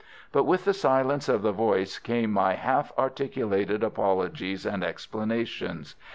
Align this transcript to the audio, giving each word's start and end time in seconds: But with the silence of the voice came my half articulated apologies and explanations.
But 0.31 0.45
with 0.45 0.65
the 0.65 0.73
silence 0.73 1.29
of 1.29 1.43
the 1.43 1.51
voice 1.51 1.99
came 1.99 2.31
my 2.31 2.55
half 2.55 2.91
articulated 2.97 3.83
apologies 3.83 4.65
and 4.65 4.83
explanations. 4.83 5.93